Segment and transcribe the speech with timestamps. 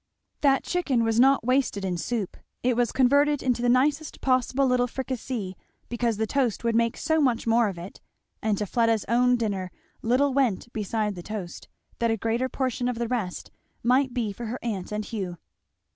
[0.39, 4.87] That chicken was not wasted in soup; it was converted into the nicest possible little
[4.87, 5.55] fricassee,
[5.89, 8.01] because the toast would make so much more of it;
[8.41, 9.69] and to Fleda's own dinner
[10.01, 11.67] little went beside the toast,
[11.99, 13.51] that a greater portion of the rest
[13.83, 15.37] might be for her aunt and Hugh.